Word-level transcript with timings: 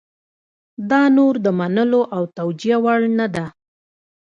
دا 0.89 1.01
نور 1.17 1.33
د 1.45 1.47
منلو 1.59 2.01
او 2.15 2.23
توجیه 2.37 2.77
وړ 2.83 2.99
نه 3.19 3.27
ده. 3.35 3.45